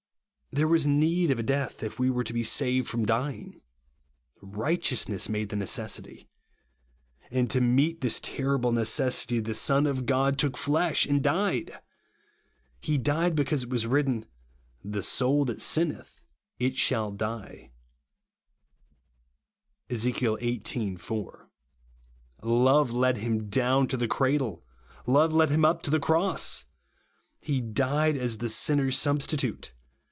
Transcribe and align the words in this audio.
There 0.53 0.67
was 0.67 0.85
need 0.85 1.31
of 1.31 1.39
a 1.39 1.43
death, 1.43 1.81
if 1.81 1.97
we 1.97 2.09
were 2.09 2.25
to 2.25 2.33
be 2.33 2.43
saved 2.43 2.89
from 2.89 3.05
dying. 3.05 3.61
Righteous 4.41 5.07
ness 5.07 5.29
made 5.29 5.47
the 5.47 5.55
necessity. 5.55 6.27
And, 7.31 7.49
to 7.51 7.61
meet 7.61 8.01
this 8.01 8.19
terrible 8.19 8.73
necessity, 8.73 9.39
the 9.39 9.53
Son 9.53 9.87
of 9.87 10.05
God 10.05 10.37
took 10.37 10.57
flesh 10.57 11.05
and 11.05 11.23
died 11.23 11.71
I 11.71 11.79
He 12.81 12.97
died, 12.97 13.33
because 13.33 13.63
it 13.63 13.69
was 13.69 13.87
written, 13.87 14.25
"The 14.83 15.01
soul 15.01 15.45
that 15.45 15.61
sinneth, 15.61 16.25
it 16.59 16.75
shall 16.75 17.11
die," 17.11 17.71
(Ezek. 19.89 20.17
xviii. 20.19 20.97
4). 20.97 21.49
Love 22.43 22.91
led 22.91 23.19
him 23.19 23.47
down 23.47 23.87
to 23.87 23.95
the 23.95 24.09
cradle; 24.09 24.65
love 25.07 25.31
led 25.31 25.49
him 25.49 25.63
up 25.63 25.81
to 25.83 25.89
the 25.89 25.97
cross! 26.01 26.65
He 27.39 27.61
died 27.61 28.17
as 28.17 28.39
the 28.39 28.49
sinner's 28.49 28.97
substitute. 28.97 29.71